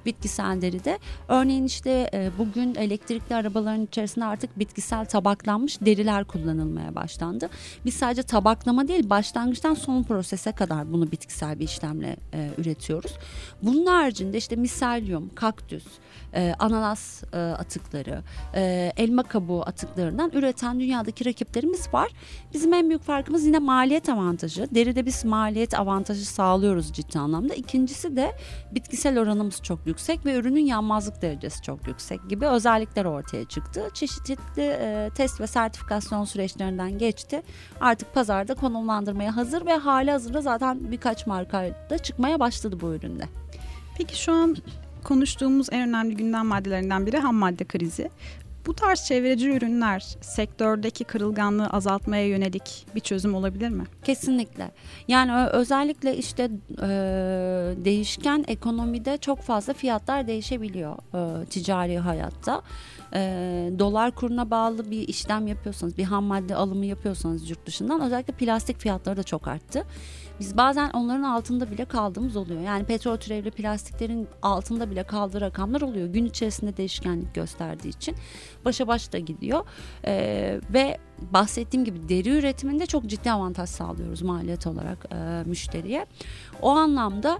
bitkisel 0.06 0.62
deride 0.62 0.98
örneğin 1.28 1.64
işte 1.64 2.10
e, 2.14 2.30
bugün 2.38 2.74
elektrikli 2.74 3.34
arabaların 3.34 3.82
içerisinde 3.82 4.24
artık 4.24 4.58
bitkisel 4.58 5.06
tabaklanmış 5.06 5.80
deriler 5.80 6.24
kullanılmaya 6.24 6.94
başlandı. 6.94 7.48
Biz 7.84 7.94
sadece 7.94 8.22
tabaklama 8.22 8.88
değil 8.88 9.10
başlangıçtan 9.10 9.74
son 9.74 10.02
prosese 10.02 10.52
kadar 10.52 10.92
bunu 10.92 11.12
bitkisel 11.12 11.58
bir 11.58 11.64
işlemle 11.64 12.16
e, 12.34 12.50
üretiyoruz. 12.58 13.12
Bunun 13.62 13.86
haricinde 13.86 14.38
işte 14.38 14.56
miselyum, 14.56 15.30
kaktüs, 15.34 15.84
e, 16.34 16.54
ananas 16.58 17.24
atıkları, 17.34 18.22
elma 18.96 19.22
kabuğu 19.22 19.62
atıklarından 19.62 20.30
üreten 20.34 20.80
dünyadaki 20.80 21.24
rakiplerimiz 21.24 21.94
var. 21.94 22.12
Bizim 22.54 22.74
en 22.74 22.88
büyük 22.88 23.02
farkımız 23.02 23.46
yine 23.46 23.58
maliyet 23.58 24.08
avantajı. 24.08 24.68
Deride 24.74 25.06
biz 25.06 25.24
maliyet 25.24 25.74
avantajı 25.74 26.26
sağlıyoruz 26.26 26.92
ciddi 26.92 27.18
anlamda. 27.18 27.54
İkincisi 27.54 28.16
de 28.16 28.32
bitkisel 28.74 29.18
oranımız 29.18 29.62
çok 29.62 29.86
yüksek 29.86 29.93
ve 30.26 30.34
ürünün 30.34 30.66
yanmazlık 30.66 31.22
derecesi 31.22 31.62
çok 31.62 31.86
yüksek 31.88 32.28
gibi 32.28 32.46
özellikler 32.46 33.04
ortaya 33.04 33.44
çıktı. 33.44 33.88
Çeşitli 33.94 34.36
e, 34.58 35.10
test 35.14 35.40
ve 35.40 35.46
sertifikasyon 35.46 36.24
süreçlerinden 36.24 36.98
geçti. 36.98 37.42
Artık 37.80 38.14
pazarda 38.14 38.54
konumlandırmaya 38.54 39.36
hazır 39.36 39.66
ve 39.66 39.74
hali 39.74 40.10
hazırda 40.10 40.40
zaten 40.40 40.92
birkaç 40.92 41.26
markayla 41.26 41.98
çıkmaya 42.02 42.40
başladı 42.40 42.78
bu 42.80 42.94
üründe. 42.94 43.24
Peki 43.98 44.22
şu 44.22 44.32
an 44.32 44.56
konuştuğumuz 45.04 45.68
en 45.72 45.88
önemli 45.88 46.16
gündem 46.16 46.46
maddelerinden 46.46 47.06
biri 47.06 47.18
ham 47.18 47.34
madde 47.34 47.64
krizi. 47.64 48.10
Bu 48.66 48.74
tarz 48.74 49.04
çevreci 49.04 49.50
ürünler 49.50 50.00
sektördeki 50.20 51.04
kırılganlığı 51.04 51.66
azaltmaya 51.66 52.28
yönelik 52.28 52.86
bir 52.94 53.00
çözüm 53.00 53.34
olabilir 53.34 53.68
mi? 53.68 53.84
Kesinlikle. 54.04 54.70
Yani 55.08 55.46
özellikle 55.46 56.16
işte 56.16 56.50
e, 56.82 56.88
değişken 57.84 58.44
ekonomide 58.48 59.16
çok 59.16 59.40
fazla 59.40 59.72
fiyatlar 59.72 60.26
değişebiliyor 60.26 60.96
e, 61.14 61.46
ticari 61.46 61.98
hayatta. 61.98 62.62
E, 63.14 63.20
dolar 63.78 64.10
kuruna 64.10 64.50
bağlı 64.50 64.90
bir 64.90 65.08
işlem 65.08 65.46
yapıyorsanız, 65.46 65.98
bir 65.98 66.04
ham 66.04 66.24
madde 66.24 66.54
alımı 66.54 66.86
yapıyorsanız 66.86 67.50
yurt 67.50 67.66
dışından 67.66 68.00
özellikle 68.00 68.34
plastik 68.34 68.78
fiyatları 68.78 69.16
da 69.16 69.22
çok 69.22 69.48
arttı. 69.48 69.84
Biz 70.40 70.56
bazen 70.56 70.90
onların 70.90 71.22
altında 71.22 71.70
bile 71.70 71.84
kaldığımız 71.84 72.36
oluyor. 72.36 72.60
Yani 72.60 72.84
petrol 72.84 73.16
türevli 73.16 73.50
plastiklerin 73.50 74.28
altında 74.42 74.90
bile 74.90 75.02
kaldığı 75.02 75.40
rakamlar 75.40 75.80
oluyor. 75.80 76.08
Gün 76.08 76.24
içerisinde 76.24 76.76
değişkenlik 76.76 77.34
gösterdiği 77.34 77.88
için 77.88 78.16
başa 78.64 78.88
baş 78.88 79.12
da 79.12 79.18
gidiyor. 79.18 79.64
Ee, 80.04 80.60
ve 80.70 80.98
bahsettiğim 81.20 81.84
gibi 81.84 82.08
deri 82.08 82.28
üretiminde 82.28 82.86
çok 82.86 83.06
ciddi 83.06 83.32
avantaj 83.32 83.68
sağlıyoruz 83.68 84.22
maliyet 84.22 84.66
olarak 84.66 85.06
e, 85.12 85.42
müşteriye. 85.46 86.06
O 86.62 86.70
anlamda 86.70 87.38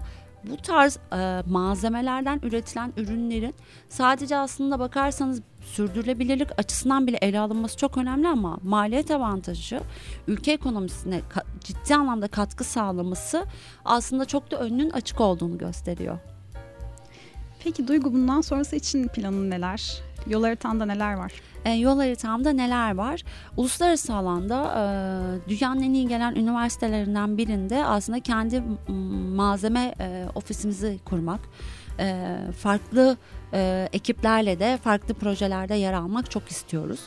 bu 0.49 0.57
tarz 0.57 0.97
e, 1.13 1.43
malzemelerden 1.49 2.39
üretilen 2.43 2.93
ürünlerin 2.97 3.55
sadece 3.89 4.37
aslında 4.37 4.79
bakarsanız 4.79 5.41
sürdürülebilirlik 5.61 6.59
açısından 6.59 7.07
bile 7.07 7.17
ele 7.21 7.39
alınması 7.39 7.77
çok 7.77 7.97
önemli 7.97 8.27
ama 8.27 8.57
maliyet 8.63 9.11
avantajı 9.11 9.79
ülke 10.27 10.51
ekonomisine 10.51 11.21
ciddi 11.59 11.95
anlamda 11.95 12.27
katkı 12.27 12.63
sağlaması 12.63 13.45
aslında 13.85 14.25
çok 14.25 14.51
da 14.51 14.57
önünün 14.57 14.89
açık 14.89 15.21
olduğunu 15.21 15.57
gösteriyor. 15.57 16.19
Peki 17.63 17.87
Duygu 17.87 18.13
bundan 18.13 18.41
sonrası 18.41 18.75
için 18.75 19.07
planın 19.07 19.49
neler? 19.49 20.01
Yol 20.27 20.43
haritanda 20.43 20.85
neler 20.85 21.13
var? 21.13 21.33
E, 21.65 21.71
yol 21.71 21.97
haritamda 21.97 22.53
neler 22.53 22.95
var? 22.95 23.23
Uluslararası 23.57 24.13
alanda 24.13 24.63
e, 24.65 25.49
dünyanın 25.49 25.81
en 25.81 25.93
iyi 25.93 26.07
gelen 26.07 26.35
üniversitelerinden 26.35 27.37
birinde 27.37 27.85
aslında 27.85 28.19
kendi 28.19 28.63
malzeme 29.35 29.95
e, 29.99 30.25
ofisimizi 30.35 30.99
kurmak, 31.05 31.39
e, 31.99 32.37
farklı 32.59 33.17
ekiplerle 33.93 34.59
de 34.59 34.77
farklı 34.83 35.13
projelerde 35.13 35.75
yer 35.75 35.93
almak 35.93 36.31
çok 36.31 36.51
istiyoruz. 36.51 36.99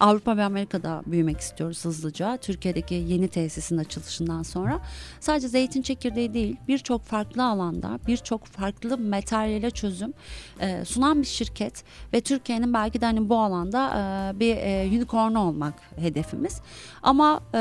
Avrupa 0.00 0.36
ve 0.36 0.44
Amerika'da 0.44 1.02
büyümek 1.06 1.40
istiyoruz 1.40 1.84
hızlıca. 1.84 2.36
Türkiye'deki 2.36 2.94
yeni 2.94 3.28
tesisin 3.28 3.78
açılışından 3.78 4.42
sonra. 4.42 4.80
Sadece 5.20 5.48
zeytin 5.48 5.82
çekirdeği 5.82 6.34
değil 6.34 6.56
birçok 6.68 7.04
farklı 7.04 7.44
alanda 7.44 7.98
birçok 8.06 8.44
farklı 8.44 8.98
materyale 8.98 9.70
çözüm 9.70 10.12
e, 10.60 10.84
sunan 10.84 11.20
bir 11.20 11.26
şirket 11.26 11.84
ve 12.12 12.20
Türkiye'nin 12.20 12.74
belki 12.74 13.00
de 13.00 13.06
hani 13.06 13.28
bu 13.28 13.38
alanda 13.38 13.88
e, 13.88 14.40
bir 14.40 14.56
e, 14.56 14.88
unicorn 14.88 15.34
olmak 15.34 15.74
hedefimiz. 15.96 16.60
Ama 17.02 17.40
e, 17.54 17.58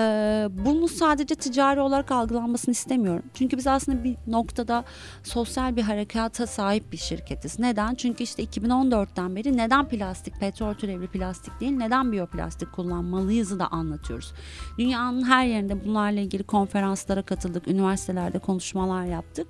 bunu 0.52 0.88
sadece 0.88 1.36
ticari 1.36 1.80
olarak 1.80 2.12
algılanmasını 2.12 2.72
istemiyorum. 2.72 3.24
Çünkü 3.34 3.58
biz 3.58 3.68
aslında 3.68 4.04
bir 4.04 4.16
noktada 4.28 4.84
sosyal 5.24 5.76
bir 5.76 5.82
harekata 5.82 6.48
sahip 6.48 6.92
bir 6.92 6.98
şirketiz. 6.98 7.60
Neden? 7.60 7.96
Çünkü 7.96 8.24
işte 8.24 8.44
2014'ten 8.44 9.36
beri 9.36 9.58
neden 9.58 9.88
plastik, 9.88 10.40
petrol 10.40 10.74
türevli 10.74 11.08
plastik 11.08 11.60
değil, 11.60 11.72
neden 11.72 12.12
biyoplastik 12.34 12.72
kullanmalıyızı 12.72 13.60
da 13.60 13.68
anlatıyoruz. 13.68 14.34
Dünyanın 14.78 15.24
her 15.24 15.46
yerinde 15.46 15.86
bunlarla 15.86 16.20
ilgili 16.20 16.44
konferanslara 16.44 17.22
katıldık, 17.22 17.68
üniversitelerde 17.68 18.40
konuşmalar 18.40 19.06
yaptık. 19.06 19.48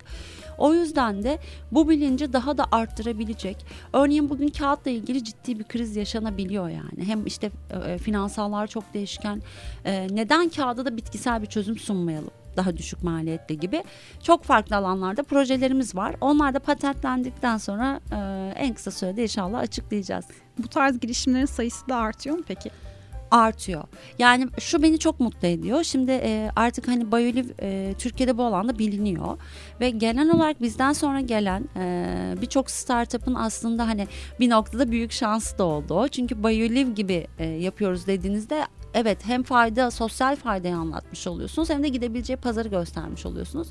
O 0.57 0.73
yüzden 0.73 1.23
de 1.23 1.39
bu 1.71 1.89
bilinci 1.89 2.33
daha 2.33 2.57
da 2.57 2.65
arttırabilecek. 2.71 3.65
Örneğin 3.93 4.29
bugün 4.29 4.47
kağıtla 4.47 4.91
ilgili 4.91 5.23
ciddi 5.23 5.59
bir 5.59 5.63
kriz 5.63 5.95
yaşanabiliyor 5.95 6.69
yani. 6.69 7.05
Hem 7.05 7.25
işte 7.25 7.51
e, 7.85 7.97
finansallar 7.97 8.67
çok 8.67 8.93
değişken. 8.93 9.41
E, 9.85 10.07
neden 10.11 10.49
kağıda 10.49 10.85
da 10.85 10.97
bitkisel 10.97 11.41
bir 11.41 11.47
çözüm 11.47 11.77
sunmayalım? 11.77 12.36
Daha 12.57 12.77
düşük 12.77 13.03
maliyetli 13.03 13.59
gibi 13.59 13.83
çok 14.23 14.43
farklı 14.43 14.75
alanlarda 14.75 15.23
projelerimiz 15.23 15.95
var. 15.95 16.15
Onlar 16.21 16.53
da 16.53 16.59
patentlendikten 16.59 17.57
sonra 17.57 17.99
e, 18.11 18.53
en 18.55 18.73
kısa 18.73 18.91
sürede 18.91 19.23
inşallah 19.23 19.59
açıklayacağız. 19.59 20.25
Bu 20.57 20.67
tarz 20.67 20.99
girişimlerin 20.99 21.45
sayısı 21.45 21.89
da 21.89 21.95
artıyor 21.95 22.37
mu 22.37 22.43
peki? 22.47 22.71
artıyor. 23.31 23.83
Yani 24.19 24.47
şu 24.59 24.83
beni 24.83 24.99
çok 24.99 25.19
mutlu 25.19 25.47
ediyor. 25.47 25.83
Şimdi 25.83 26.11
e, 26.11 26.49
artık 26.55 26.87
hani 26.87 27.11
Bioliv 27.11 27.49
e, 27.61 27.93
Türkiye'de 27.99 28.37
bu 28.37 28.43
alanda 28.43 28.79
biliniyor 28.79 29.37
ve 29.79 29.89
genel 29.89 30.31
olarak 30.31 30.61
bizden 30.61 30.93
sonra 30.93 31.19
gelen 31.21 31.63
e, 31.75 32.35
birçok 32.41 32.71
startup'ın 32.71 33.35
aslında 33.35 33.87
hani 33.87 34.07
bir 34.39 34.49
noktada 34.49 34.91
büyük 34.91 35.11
şansı 35.11 35.57
da 35.57 35.63
oldu. 35.63 36.07
Çünkü 36.07 36.43
Bioliv 36.43 36.91
gibi 36.91 37.27
e, 37.39 37.45
yapıyoruz 37.45 38.07
dediğinizde 38.07 38.65
evet 38.97 39.25
hem 39.25 39.43
fayda 39.43 39.91
sosyal 39.91 40.35
faydayı 40.35 40.75
anlatmış 40.75 41.27
oluyorsunuz 41.27 41.69
hem 41.69 41.83
de 41.83 41.87
gidebileceği 41.87 42.37
pazarı 42.37 42.69
göstermiş 42.69 43.25
oluyorsunuz. 43.25 43.67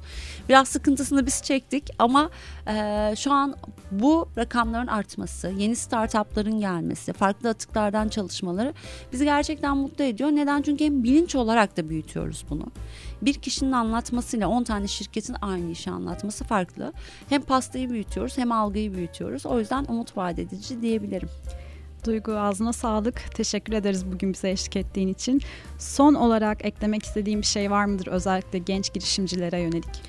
Biraz 0.49 0.69
sıkıntısını 0.69 1.27
biz 1.27 1.43
çektik 1.43 1.91
ama 1.99 2.31
e, 2.69 3.15
şu 3.19 3.33
an 3.33 3.57
bu 3.91 4.29
rakamların 4.37 4.87
artması, 4.87 5.49
yeni 5.59 5.77
startupların 5.77 6.61
gelmesi, 6.61 7.13
farklı 7.13 7.49
atıklardan 7.49 8.09
çalışmaları 8.09 8.75
bizi 9.13 9.25
gerçekten 9.25 9.77
mutlu 9.77 10.05
ediyor. 10.05 10.31
Neden? 10.31 10.63
Çünkü 10.63 10.85
hem 10.85 11.05
bilinç 11.05 11.35
olarak 11.35 11.77
da 11.77 11.89
büyütüyoruz 11.89 12.45
bunu. 12.51 12.67
Bir 13.23 13.35
kişinin 13.35 13.73
anlatmasıyla 13.73 14.49
10 14.49 14.65
tane 14.65 14.89
şirketin 14.89 15.37
aynı 15.41 15.71
işi 15.71 15.91
anlatması 15.91 16.45
farklı. 16.45 16.93
Hem 17.29 17.43
pastayı 17.43 17.91
büyütüyoruz 17.91 18.39
hem 18.39 18.53
algıyı 18.53 18.95
büyütüyoruz. 18.95 19.47
O 19.47 19.59
yüzden 19.59 19.87
umut 19.89 20.17
vaat 20.17 20.39
edici 20.39 20.83
diyebilirim. 20.83 21.29
Duygu 22.07 22.33
ağzına 22.33 22.73
sağlık. 22.73 23.35
Teşekkür 23.35 23.73
ederiz 23.73 24.07
bugün 24.13 24.33
bize 24.33 24.51
eşlik 24.51 24.77
ettiğin 24.77 25.09
için. 25.09 25.41
Son 25.79 26.15
olarak 26.15 26.65
eklemek 26.65 27.03
istediğim 27.03 27.41
bir 27.41 27.47
şey 27.47 27.71
var 27.71 27.85
mıdır 27.85 28.07
özellikle 28.07 28.59
genç 28.59 28.93
girişimcilere 28.93 29.61
yönelik? 29.61 30.03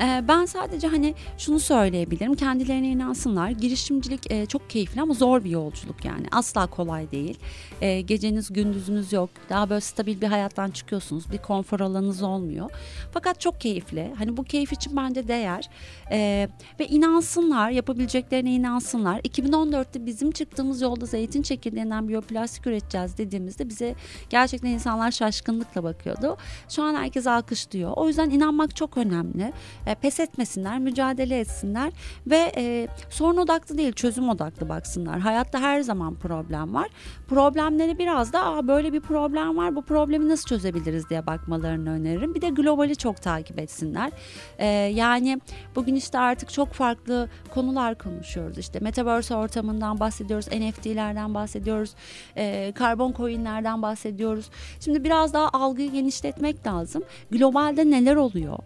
Ee, 0.00 0.24
ben 0.28 0.44
sadece 0.44 0.88
hani 0.88 1.14
şunu 1.38 1.60
söyleyebilirim. 1.60 2.34
Kendilerine 2.34 2.88
inansınlar. 2.88 3.50
Girişimcilik 3.50 4.32
e, 4.32 4.46
çok 4.46 4.70
keyifli 4.70 5.00
ama 5.00 5.14
zor 5.14 5.44
bir 5.44 5.50
yolculuk 5.50 6.04
yani. 6.04 6.26
Asla 6.32 6.66
kolay 6.66 7.10
değil. 7.10 7.38
E, 7.80 8.00
geceniz 8.00 8.52
gündüzünüz 8.52 9.12
yok. 9.12 9.30
Daha 9.48 9.70
böyle 9.70 9.80
stabil 9.80 10.20
bir 10.20 10.26
hayattan 10.26 10.70
çıkıyorsunuz. 10.70 11.32
Bir 11.32 11.38
konfor 11.38 11.80
alanınız 11.80 12.22
olmuyor. 12.22 12.70
Fakat 13.12 13.40
çok 13.40 13.60
keyifli. 13.60 14.12
Hani 14.18 14.36
bu 14.36 14.44
keyif 14.44 14.72
için 14.72 14.96
bence 14.96 15.28
değer. 15.28 15.70
E, 16.10 16.48
ve 16.80 16.86
inansınlar. 16.86 17.70
Yapabileceklerine 17.70 18.54
inansınlar. 18.54 19.20
2014'te 19.20 20.06
bizim 20.06 20.30
çıktığımız 20.30 20.80
yolda 20.80 21.06
zeytin 21.06 21.42
çekirdeğinden 21.42 22.08
biyoplastik 22.08 22.66
üreteceğiz 22.66 23.18
dediğimizde 23.18 23.68
bize 23.68 23.94
gerçekten 24.30 24.68
insanlar 24.68 25.10
şaşkınlıkla 25.10 25.82
bakıyordu. 25.84 26.36
Şu 26.68 26.82
an 26.82 26.94
herkes 26.94 27.26
alkışlıyor. 27.26 27.92
O 27.96 28.08
yüzden 28.08 28.30
inanmak 28.30 28.76
çok 28.76 28.96
önemli. 28.96 29.52
E, 29.88 29.94
pes 29.94 30.20
etmesinler, 30.20 30.78
mücadele 30.78 31.40
etsinler 31.40 31.92
ve 32.26 32.52
e, 32.56 32.88
sorun 33.10 33.36
odaklı 33.36 33.78
değil 33.78 33.92
çözüm 33.92 34.28
odaklı 34.28 34.68
baksınlar. 34.68 35.18
Hayatta 35.18 35.60
her 35.60 35.80
zaman 35.80 36.14
problem 36.14 36.74
var. 36.74 36.88
Problemleri 37.28 37.98
biraz 37.98 38.32
da 38.32 38.44
Aa, 38.44 38.68
böyle 38.68 38.92
bir 38.92 39.00
problem 39.00 39.56
var 39.56 39.76
bu 39.76 39.82
problemi 39.82 40.28
nasıl 40.28 40.48
çözebiliriz 40.48 41.10
diye 41.10 41.26
bakmalarını 41.26 41.90
öneririm. 41.90 42.34
Bir 42.34 42.40
de 42.40 42.48
globali 42.48 42.96
çok 42.96 43.22
takip 43.22 43.58
etsinler. 43.58 44.10
E, 44.58 44.66
yani 44.66 45.40
bugün 45.76 45.94
işte 45.94 46.18
artık 46.18 46.52
çok 46.52 46.72
farklı 46.72 47.28
konular 47.50 47.98
konuşuyoruz. 47.98 48.58
İşte 48.58 48.80
Metaverse 48.80 49.34
ortamından 49.34 50.00
bahsediyoruz, 50.00 50.46
NFT'lerden 50.46 51.34
bahsediyoruz, 51.34 51.94
e, 52.36 52.72
karbon 52.74 53.12
coinlerden 53.12 53.82
bahsediyoruz. 53.82 54.50
Şimdi 54.80 55.04
biraz 55.04 55.34
daha 55.34 55.48
algıyı 55.48 55.92
genişletmek 55.92 56.66
lazım. 56.66 57.02
Globalde 57.30 57.90
neler 57.90 58.16
oluyor? 58.16 58.58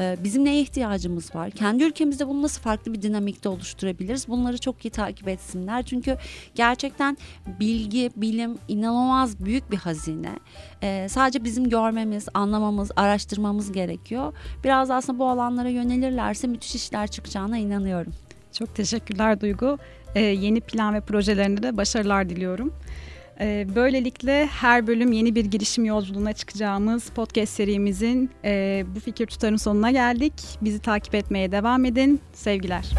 Ee, 0.00 0.16
bizim 0.24 0.44
neye 0.44 0.60
ihtiyacımız 0.60 1.34
var? 1.34 1.50
Kendi 1.50 1.84
ülkemizde 1.84 2.28
bunu 2.28 2.42
nasıl 2.42 2.62
farklı 2.62 2.92
bir 2.92 3.02
dinamikte 3.02 3.48
oluşturabiliriz? 3.48 4.28
Bunları 4.28 4.58
çok 4.58 4.84
iyi 4.84 4.90
takip 4.90 5.28
etsinler. 5.28 5.82
Çünkü 5.82 6.16
gerçekten 6.54 7.16
bilgi, 7.60 8.10
bilim 8.16 8.58
inanılmaz 8.68 9.44
büyük 9.44 9.70
bir 9.70 9.76
hazine. 9.76 10.32
Ee, 10.82 11.06
sadece 11.10 11.44
bizim 11.44 11.70
görmemiz, 11.70 12.28
anlamamız, 12.34 12.90
araştırmamız 12.96 13.72
gerekiyor. 13.72 14.32
Biraz 14.64 14.90
aslında 14.90 15.18
bu 15.18 15.28
alanlara 15.28 15.68
yönelirlerse 15.68 16.46
müthiş 16.46 16.74
işler 16.74 17.06
çıkacağına 17.06 17.58
inanıyorum. 17.58 18.12
Çok 18.52 18.74
teşekkürler 18.74 19.40
Duygu. 19.40 19.78
Ee, 20.14 20.20
yeni 20.20 20.60
plan 20.60 20.94
ve 20.94 21.00
projelerinde 21.00 21.62
de 21.62 21.76
başarılar 21.76 22.28
diliyorum. 22.28 22.72
Ee, 23.40 23.66
böylelikle 23.74 24.46
her 24.46 24.86
bölüm 24.86 25.12
yeni 25.12 25.34
bir 25.34 25.44
girişim 25.44 25.84
yolculuğuna 25.84 26.32
çıkacağımız 26.32 27.10
podcast 27.10 27.52
serimizin 27.52 28.30
e, 28.44 28.84
bu 28.94 29.00
fikir 29.00 29.26
tutarın 29.26 29.56
sonuna 29.56 29.90
geldik. 29.90 30.32
Bizi 30.62 30.78
takip 30.78 31.14
etmeye 31.14 31.52
devam 31.52 31.84
edin. 31.84 32.20
Sevgiler. 32.32 32.90